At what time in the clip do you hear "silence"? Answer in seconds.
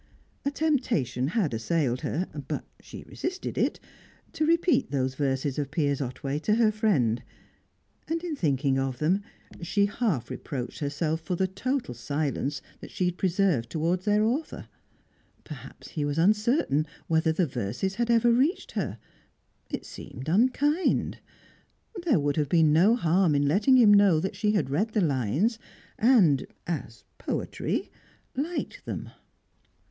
11.93-12.63